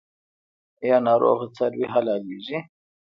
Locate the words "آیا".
0.83-0.97